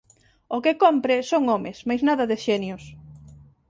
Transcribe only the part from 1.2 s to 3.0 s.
son homes; mais nada de xenios.